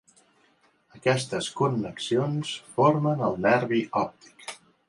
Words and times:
Aquestes 0.99 1.49
connexions 1.59 2.57
formen 2.79 3.25
el 3.29 3.41
Nervi 3.47 3.87
òptic. 4.07 4.53